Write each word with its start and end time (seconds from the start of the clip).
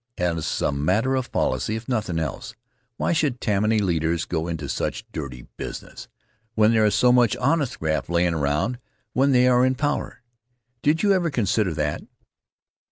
As 0.17 0.63
a 0.63 0.71
matter 0.71 1.15
of 1.15 1.31
policy, 1.31 1.75
if 1.75 1.87
nothing 1.87 2.17
else, 2.17 2.55
why 2.97 3.13
should 3.13 3.35
the 3.35 3.37
Tammany 3.37 3.77
leaders 3.77 4.25
go 4.25 4.47
into 4.47 4.67
such 4.67 5.05
dirty 5.11 5.43
business, 5.57 6.07
when 6.55 6.71
there 6.71 6.85
is 6.87 6.95
so 6.95 7.11
much 7.11 7.37
honest 7.37 7.77
graft 7.79 8.09
lyin' 8.09 8.33
around 8.33 8.79
when 9.13 9.31
they 9.31 9.47
are 9.47 9.63
in 9.63 9.75
power? 9.75 10.23
Did 10.81 11.03
you 11.03 11.13
ever 11.13 11.29
consider 11.29 11.71
that? 11.75 12.01